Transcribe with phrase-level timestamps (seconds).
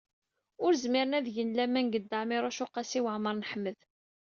[0.65, 3.77] Ur zmiren ad gen laman deg Dda Ɛmiiruc u Qasi Waɛmer n Ḥmed.